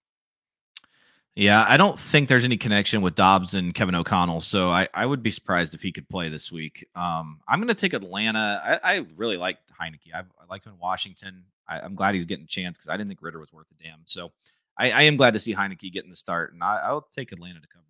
[1.35, 5.05] Yeah, I don't think there's any connection with Dobbs and Kevin O'Connell, so I, I
[5.05, 6.83] would be surprised if he could play this week.
[6.95, 8.79] Um, I'm going to take Atlanta.
[8.83, 10.15] I, I really like Heinicke.
[10.15, 11.43] I've, I liked him in Washington.
[11.69, 13.83] I, am glad he's getting a chance because I didn't think Ridder was worth a
[13.83, 13.99] damn.
[14.05, 14.31] So
[14.79, 17.59] I, I am glad to see Heinicke getting the start, and I, I'll take Atlanta
[17.59, 17.85] to cover.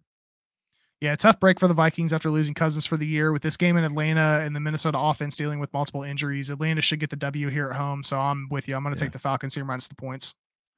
[1.02, 3.32] Yeah, tough break for the Vikings after losing Cousins for the year.
[3.32, 7.00] With this game in Atlanta and the Minnesota offense dealing with multiple injuries, Atlanta should
[7.00, 8.02] get the W here at home.
[8.02, 8.76] So I'm with you.
[8.76, 9.08] I'm going to yeah.
[9.08, 10.34] take the Falcons here minus the points.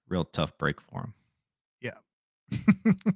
[0.09, 1.13] Real tough break for them.
[1.81, 1.91] Yeah.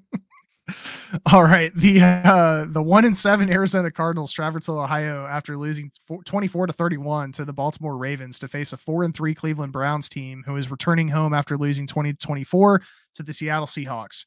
[1.25, 5.91] All right, the uh, the one and seven Arizona Cardinals traveled to Ohio after losing
[6.07, 9.73] four, 24 to 31 to the Baltimore Ravens to face a four and three Cleveland
[9.73, 12.81] Browns team who is returning home after losing 20 to 24
[13.15, 14.25] to the Seattle Seahawks.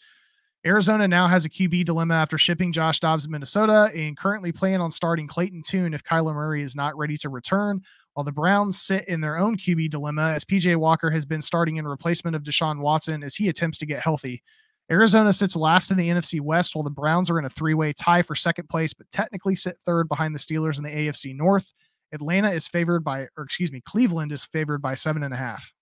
[0.66, 4.80] Arizona now has a QB dilemma after shipping Josh Dobbs to Minnesota and currently plan
[4.80, 7.82] on starting Clayton Tune if Kyler Murray is not ready to return,
[8.14, 11.76] while the Browns sit in their own QB dilemma as PJ Walker has been starting
[11.76, 14.42] in replacement of Deshaun Watson as he attempts to get healthy.
[14.90, 17.92] Arizona sits last in the NFC West, while the Browns are in a three way
[17.92, 21.74] tie for second place, but technically sit third behind the Steelers in the AFC North.
[22.12, 25.72] Atlanta is favored by, or excuse me, Cleveland is favored by seven and a half.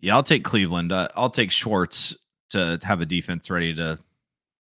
[0.00, 0.90] Yeah, I'll take Cleveland.
[0.90, 2.16] Uh, I'll take Schwartz
[2.50, 3.98] to have a defense ready to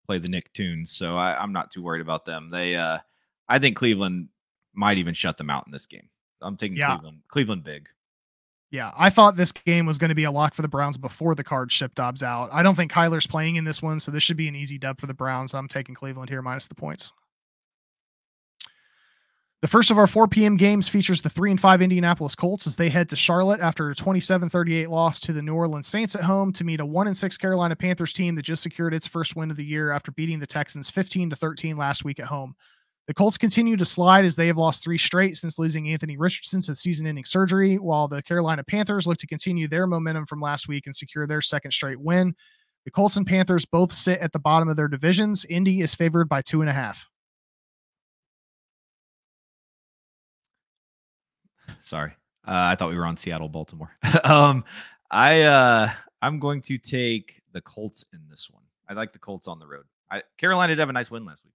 [0.05, 0.89] play the Nicktoons.
[0.89, 2.49] So I, am not too worried about them.
[2.49, 2.99] They, uh,
[3.47, 4.29] I think Cleveland
[4.73, 6.09] might even shut them out in this game.
[6.41, 6.95] I'm taking yeah.
[6.95, 7.21] Cleveland.
[7.27, 7.89] Cleveland big.
[8.71, 11.33] Yeah, I thought this game was going to be a lock for the Browns before
[11.33, 12.49] the card shipped Dobbs out.
[12.51, 14.99] I don't think Kyler's playing in this one, so this should be an easy dub
[14.99, 15.55] for the Browns.
[15.55, 17.11] I'm taking Cleveland here minus the points.
[19.61, 20.55] The first of our 4 p.m.
[20.55, 23.95] games features the 3 and 5 Indianapolis Colts as they head to Charlotte after a
[23.95, 27.37] 27-38 loss to the New Orleans Saints at home to meet a 1 and 6
[27.37, 30.47] Carolina Panthers team that just secured its first win of the year after beating the
[30.47, 32.55] Texans 15 to 13 last week at home.
[33.07, 36.61] The Colts continue to slide as they have lost three straight since losing Anthony Richardson
[36.61, 40.69] to season ending surgery, while the Carolina Panthers look to continue their momentum from last
[40.69, 42.33] week and secure their second straight win.
[42.85, 45.43] The Colts and Panthers both sit at the bottom of their divisions.
[45.49, 47.08] Indy is favored by two and a half.
[51.81, 52.11] Sorry.
[52.47, 53.91] Uh, I thought we were on Seattle, Baltimore.
[54.23, 54.63] um,
[55.11, 55.89] I uh,
[56.21, 58.63] I'm going to take the Colts in this one.
[58.87, 59.85] I like the Colts on the road.
[60.11, 61.53] I, Carolina did have a nice win last week.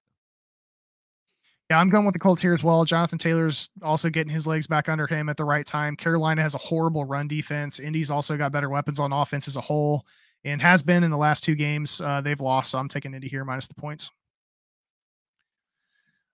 [1.71, 2.85] Yeah, I'm going with the Colts here as well.
[2.85, 5.97] Jonathan Taylor's also getting his legs back under him at the right time.
[5.97, 7.81] Carolina has a horrible run defense.
[7.81, 10.05] Indy's also got better weapons on offense as a whole
[10.45, 12.71] and has been in the last two games uh, they've lost.
[12.71, 14.11] So I'm taking Indy here minus the points.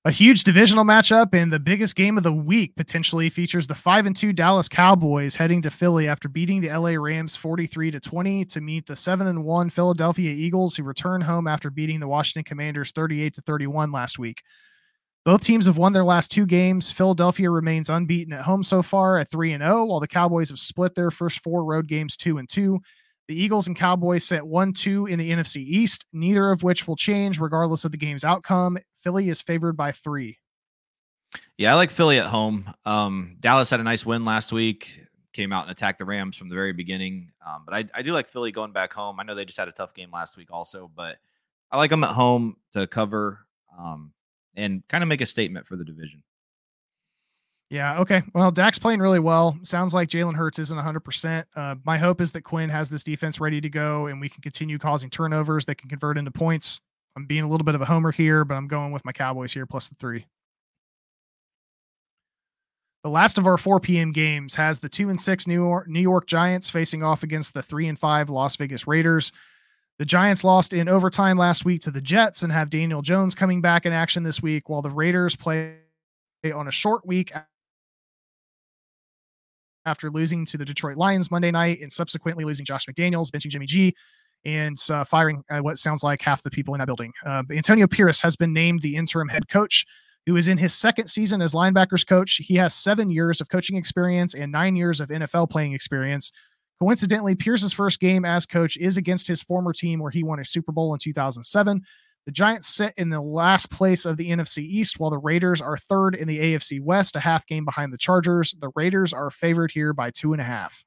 [0.06, 4.06] A huge divisional matchup and the biggest game of the week potentially features the 5
[4.06, 8.46] and 2 Dallas Cowboys heading to Philly after beating the LA Rams 43 to 20
[8.46, 12.44] to meet the 7 and 1 Philadelphia Eagles who return home after beating the Washington
[12.44, 14.42] Commanders 38 to 31 last week.
[15.26, 16.90] Both teams have won their last two games.
[16.90, 20.58] Philadelphia remains unbeaten at home so far at 3 and 0, while the Cowboys have
[20.58, 22.80] split their first four road games 2 and 2.
[23.30, 26.96] The Eagles and Cowboys sit 1 2 in the NFC East, neither of which will
[26.96, 28.76] change regardless of the game's outcome.
[29.04, 30.36] Philly is favored by three.
[31.56, 32.74] Yeah, I like Philly at home.
[32.84, 36.48] Um, Dallas had a nice win last week, came out and attacked the Rams from
[36.48, 37.30] the very beginning.
[37.46, 39.20] Um, but I, I do like Philly going back home.
[39.20, 41.18] I know they just had a tough game last week, also, but
[41.70, 43.46] I like them at home to cover.
[43.78, 44.12] Um,
[44.56, 46.24] and kind of make a statement for the division.
[47.70, 48.00] Yeah.
[48.00, 48.22] Okay.
[48.34, 49.56] Well, Dak's playing really well.
[49.62, 51.44] Sounds like Jalen Hurts isn't 100%.
[51.54, 54.42] Uh, my hope is that Quinn has this defense ready to go and we can
[54.42, 56.80] continue causing turnovers that can convert into points.
[57.16, 59.52] I'm being a little bit of a homer here, but I'm going with my Cowboys
[59.52, 60.26] here plus the three.
[63.04, 64.10] The last of our 4 p.m.
[64.10, 67.62] games has the two and six New York, New York Giants facing off against the
[67.62, 69.32] three and five Las Vegas Raiders.
[69.98, 73.60] The Giants lost in overtime last week to the Jets and have Daniel Jones coming
[73.60, 75.76] back in action this week, while the Raiders play
[76.54, 77.32] on a short week
[79.86, 83.66] after losing to the Detroit Lions Monday night and subsequently losing Josh McDaniels, benching Jimmy
[83.66, 83.94] G,
[84.44, 87.12] and uh, firing uh, what sounds like half the people in that building.
[87.24, 89.84] Uh, Antonio Pierce has been named the interim head coach,
[90.26, 92.36] who is in his second season as linebackers coach.
[92.36, 96.32] He has seven years of coaching experience and nine years of NFL playing experience.
[96.80, 100.44] Coincidentally, Pierce's first game as coach is against his former team where he won a
[100.44, 101.82] Super Bowl in 2007.
[102.26, 105.78] The Giants sit in the last place of the NFC East, while the Raiders are
[105.78, 108.54] third in the AFC West, a half game behind the Chargers.
[108.60, 110.84] The Raiders are favored here by two and a half.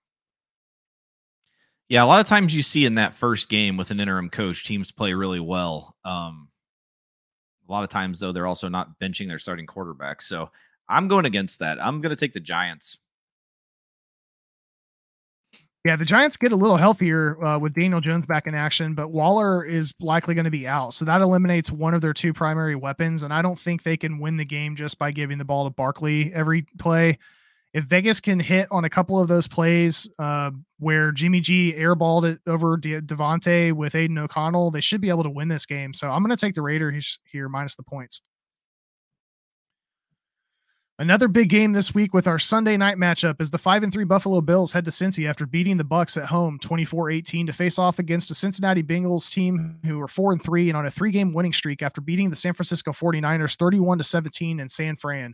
[1.89, 4.63] Yeah, a lot of times you see in that first game with an interim coach,
[4.63, 5.96] teams play really well.
[6.06, 6.50] Um,
[7.67, 10.22] a lot of times, though, they're also not benching their starting quarterback.
[10.22, 10.50] So
[10.88, 11.84] I'm going against that.
[11.84, 13.00] I'm going to take the Giants.
[15.84, 19.10] Yeah, the Giants get a little healthier uh, with Daniel Jones back in action, but
[19.10, 20.93] Waller is likely going to be out.
[20.93, 23.22] So that eliminates one of their two primary weapons.
[23.22, 25.69] And I don't think they can win the game just by giving the ball to
[25.72, 27.17] Barkley every play.
[27.74, 32.24] If Vegas can hit on a couple of those plays uh, where Jimmy G airballed
[32.32, 35.93] it over De- Davante with Aidan O'Connell, they should be able to win this game.
[35.93, 38.22] So I'm going to take the Raiders here minus the points.
[40.99, 44.03] Another big game this week with our Sunday night matchup is the 5 and 3
[44.03, 47.97] Buffalo Bills head to Cincy after beating the Bucks at home 24-18 to face off
[47.97, 51.51] against a Cincinnati Bengals team who are 4 and 3 and on a 3-game winning
[51.51, 55.34] streak after beating the San Francisco 49ers 31 to 17 in San Fran.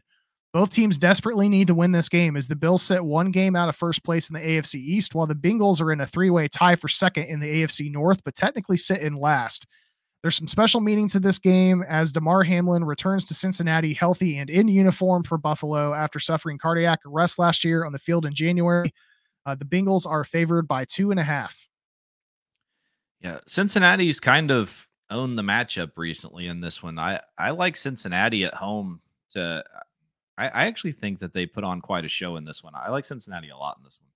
[0.53, 3.67] Both teams desperately need to win this game as the Bills sit one game out
[3.67, 6.75] of first place in the AFC East while the Bengals are in a three-way tie
[6.75, 9.67] for second in the AFC North but technically sit in last.
[10.21, 14.49] There's some special meaning to this game as Damar Hamlin returns to Cincinnati healthy and
[14.49, 18.93] in uniform for Buffalo after suffering cardiac arrest last year on the field in January.
[19.45, 21.67] Uh, the Bengals are favored by two and a half.
[23.21, 26.99] Yeah, Cincinnati's kind of owned the matchup recently in this one.
[26.99, 29.01] I I like Cincinnati at home
[29.31, 29.63] to.
[30.37, 32.73] I, I actually think that they put on quite a show in this one.
[32.75, 34.08] I like Cincinnati a lot in this one.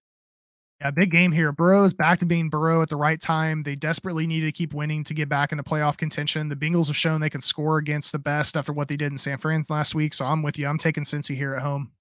[0.84, 1.54] Yeah, big game here.
[1.54, 3.64] Burrow's back to being Burrow at the right time.
[3.64, 6.50] They desperately need to keep winning to get back into playoff contention.
[6.50, 9.18] The Bengals have shown they can score against the best after what they did in
[9.18, 10.14] San Fran last week.
[10.14, 10.68] So I'm with you.
[10.68, 11.94] I'm taking Cincy here at home.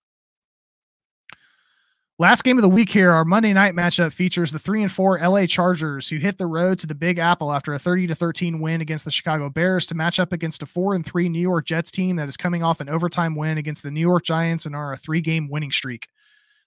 [2.18, 5.16] Last game of the week here, our Monday night matchup features the three and four
[5.16, 8.58] LA Chargers, who hit the road to the Big Apple after a 30 to 13
[8.58, 11.66] win against the Chicago Bears to match up against a four and three New York
[11.66, 14.74] Jets team that is coming off an overtime win against the New York Giants and
[14.74, 16.08] are a three game winning streak.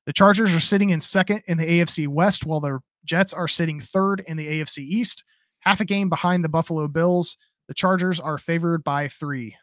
[0.05, 3.79] The Chargers are sitting in second in the AFC West, while the Jets are sitting
[3.79, 5.23] third in the AFC East,
[5.59, 7.37] half a game behind the Buffalo Bills.
[7.67, 9.55] The Chargers are favored by three.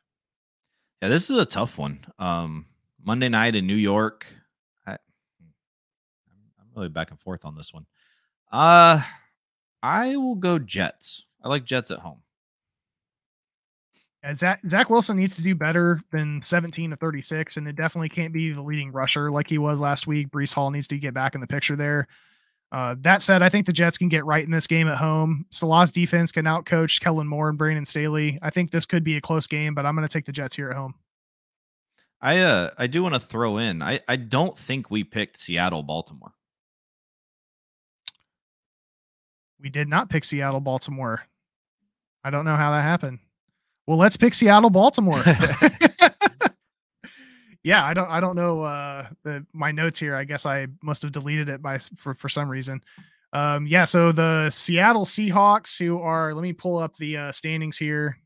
[1.01, 2.05] Yeah, this is a tough one.
[2.19, 2.67] Um,
[3.05, 4.27] Monday night in New York.
[4.87, 4.99] I, I'm
[6.75, 7.87] really back and forth on this one.
[8.51, 9.03] Uh,
[9.83, 11.27] I will go Jets.
[11.43, 12.22] I like Jets at home.
[14.25, 18.09] And Zach, Zach Wilson needs to do better than 17 to 36, and it definitely
[18.09, 20.31] can't be the leading rusher like he was last week.
[20.31, 22.07] Breece Hall needs to get back in the picture there.
[22.71, 25.45] Uh, that said, I think the Jets can get right in this game at home.
[25.51, 28.39] Salah's defense can outcoach Kellen Moore and Brandon Staley.
[28.43, 30.57] I think this could be a close game, but I'm going to take the Jets
[30.57, 30.95] here at home.
[32.23, 33.83] I uh I do want to throw in.
[33.83, 36.33] I I don't think we picked Seattle Baltimore.
[39.61, 41.23] We did not pick Seattle Baltimore.
[42.23, 43.19] I don't know how that happened.
[43.87, 45.23] Well, let's pick Seattle Baltimore.
[47.64, 50.14] yeah, I don't I don't know uh the my notes here.
[50.14, 52.81] I guess I must have deleted it by for for some reason.
[53.33, 57.77] Um yeah, so the Seattle Seahawks who are let me pull up the uh standings
[57.77, 58.18] here.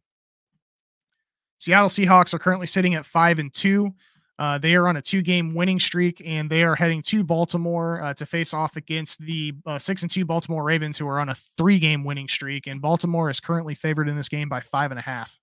[1.59, 3.90] Seattle Seahawks are currently sitting at 5 and 2.
[4.38, 8.03] Uh, they are on a two game winning streak and they are heading to Baltimore
[8.03, 11.31] uh, to face off against the uh, six and two Baltimore Ravens, who are on
[11.31, 12.66] a three game winning streak.
[12.66, 15.38] And Baltimore is currently favored in this game by five and a half.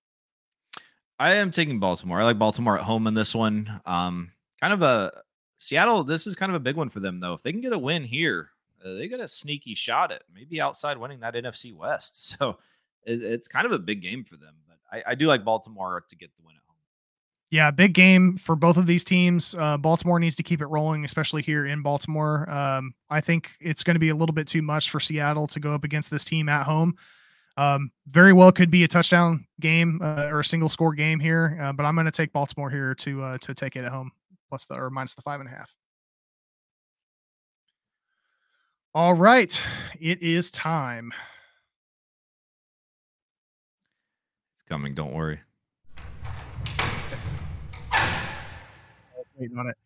[1.18, 2.20] I am taking Baltimore.
[2.20, 3.80] I like Baltimore at home in this one.
[3.86, 5.12] Um, kind of a
[5.58, 6.04] Seattle.
[6.04, 7.34] This is kind of a big one for them, though.
[7.34, 8.50] If they can get a win here,
[8.84, 12.36] uh, they got a sneaky shot at maybe outside winning that NFC West.
[12.38, 12.58] So
[13.06, 14.54] it, it's kind of a big game for them.
[14.66, 16.76] But I, I, do like Baltimore to get the win at home.
[17.50, 19.54] Yeah, big game for both of these teams.
[19.54, 22.48] Uh, Baltimore needs to keep it rolling, especially here in Baltimore.
[22.50, 25.60] Um, I think it's going to be a little bit too much for Seattle to
[25.60, 26.96] go up against this team at home.
[27.56, 31.56] Um, very well could be a touchdown game uh, or a single score game here,
[31.60, 34.10] uh, but I'm going to take Baltimore here to uh, to take it at home
[34.48, 35.74] plus the or minus the five and a half.
[38.92, 39.62] All right,
[40.00, 41.12] it is time.
[44.56, 44.94] It's coming.
[44.94, 45.40] Don't worry.
[49.36, 49.76] Waiting on it.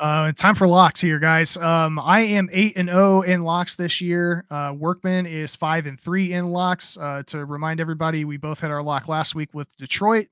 [0.00, 1.56] Uh, time for locks here, guys.
[1.56, 4.44] Um, I am eight and zero oh in locks this year.
[4.48, 6.96] Uh, Workman is five and three in locks.
[6.96, 10.28] Uh, to remind everybody, we both had our lock last week with Detroit.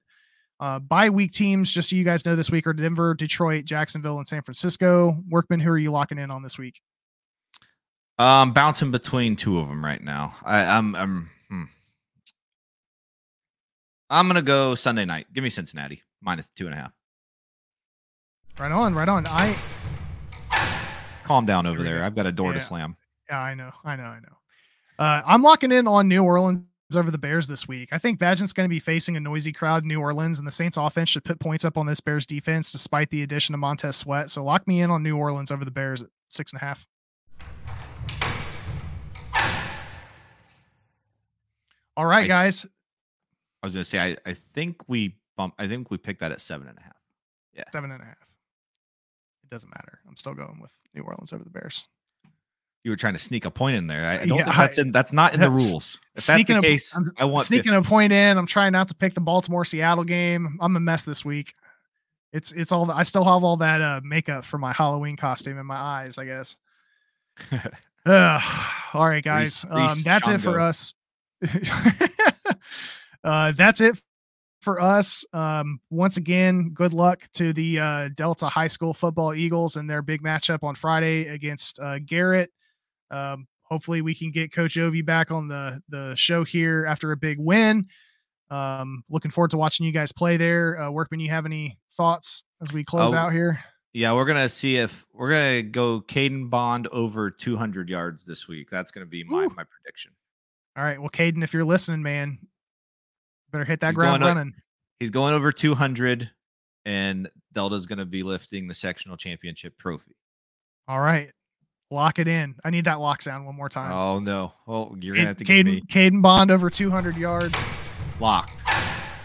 [0.60, 4.18] Uh, bye week teams, just so you guys know, this week are Denver, Detroit, Jacksonville,
[4.18, 5.22] and San Francisco.
[5.28, 6.80] Workman, who are you locking in on this week?
[8.18, 10.34] I'm bouncing between two of them right now.
[10.44, 11.64] I, I'm, I'm, hmm.
[14.08, 15.26] I'm gonna go Sunday night.
[15.32, 16.92] Give me Cincinnati minus two and a half.
[18.58, 19.26] Right on, right on.
[19.26, 19.56] I
[21.24, 22.02] calm down over there.
[22.02, 22.54] I've got a door yeah.
[22.54, 22.96] to slam.
[23.28, 24.36] Yeah, I know, I know, I know.
[24.98, 26.64] Uh, I'm locking in on New Orleans
[26.94, 27.90] over the Bears this week.
[27.92, 30.52] I think Bagent's going to be facing a noisy crowd in New Orleans, and the
[30.52, 33.96] Saints offense should put points up on this Bears defense despite the addition of Montez
[33.96, 34.30] Sweat.
[34.30, 36.86] So lock me in on New Orleans over the Bears at six and a half.
[41.94, 42.64] All right, I, guys.
[43.62, 45.54] I was going to say, I, I think we bump.
[45.58, 46.96] I think we picked that at seven and a half.
[47.54, 48.25] Yeah, seven and a half.
[49.46, 50.00] It doesn't matter.
[50.08, 51.86] I'm still going with New Orleans over the Bears.
[52.82, 54.04] You were trying to sneak a point in there.
[54.04, 54.92] I, I don't yeah, think that's in.
[54.92, 56.00] That's not in the rules.
[56.16, 58.38] If that's the case, a, I want sneaking a point in.
[58.38, 60.58] I'm trying not to pick the Baltimore Seattle game.
[60.60, 61.54] I'm a mess this week.
[62.32, 62.90] It's it's all.
[62.90, 66.18] I still have all that uh, makeup for my Halloween costume in my eyes.
[66.18, 66.56] I guess.
[68.06, 68.40] uh,
[68.94, 69.64] all right, guys.
[69.64, 70.92] Reese, Reese, um, that's it for us.
[73.22, 74.00] uh, that's it
[74.66, 75.24] for us.
[75.32, 80.02] Um, once again, good luck to the uh, Delta High School football Eagles and their
[80.02, 82.50] big matchup on Friday against uh, Garrett.
[83.12, 87.16] Um, hopefully, we can get Coach Ovi back on the the show here after a
[87.16, 87.86] big win.
[88.50, 90.82] Um, looking forward to watching you guys play there.
[90.82, 93.62] Uh, Workman, you have any thoughts as we close oh, out here?
[93.92, 98.68] Yeah, we're gonna see if we're gonna go Caden Bond over 200 yards this week.
[98.68, 99.54] That's gonna be my Ooh.
[99.56, 100.10] my prediction.
[100.76, 102.40] All right, well, Caden, if you're listening, man,
[103.52, 104.54] Better hit that he's ground running.
[104.98, 106.30] he's going over 200,
[106.84, 110.16] and Delta's going to be lifting the sectional championship trophy.
[110.88, 111.30] All right.
[111.90, 112.56] Lock it in.
[112.64, 113.92] I need that lock sound one more time.
[113.92, 114.52] Oh no!
[114.66, 115.80] Oh, you're gonna have to Caden, me.
[115.82, 117.56] Caden Bond over 200 yards.
[118.18, 118.60] Locked.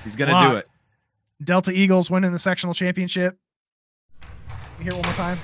[0.03, 0.69] He's gonna do it.
[1.43, 3.35] Delta Eagles winning the sectional championship.
[4.79, 5.39] Hear it one more time.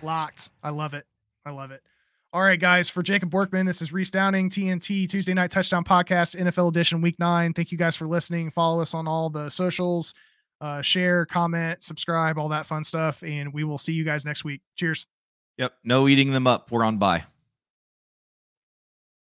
[0.00, 0.50] Locked.
[0.62, 1.04] I love it.
[1.44, 1.82] I love it.
[2.30, 2.90] All right, guys.
[2.90, 7.18] For Jacob Workman, this is Reese Downing, TNT Tuesday Night Touchdown Podcast, NFL Edition, Week
[7.18, 7.54] Nine.
[7.54, 8.50] Thank you guys for listening.
[8.50, 10.12] Follow us on all the socials,
[10.60, 14.44] uh, share, comment, subscribe, all that fun stuff, and we will see you guys next
[14.44, 14.60] week.
[14.76, 15.06] Cheers.
[15.56, 15.72] Yep.
[15.84, 16.70] No eating them up.
[16.70, 17.24] We're on by.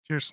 [0.07, 0.31] Cheers.